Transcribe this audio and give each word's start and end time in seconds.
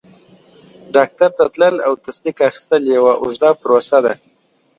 ډاکټر 0.95 1.29
ته 1.37 1.43
تلل 1.53 1.75
او 1.87 1.93
تصدیق 2.05 2.37
اخیستل 2.49 2.83
یوه 2.97 3.13
اوږده 3.21 3.49
پروسه 3.61 3.97
وه. 4.03 4.13